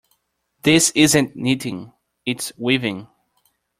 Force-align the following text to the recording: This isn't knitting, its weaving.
This 0.63 0.91
isn't 0.95 1.35
knitting, 1.35 1.93
its 2.25 2.51
weaving. 2.57 3.07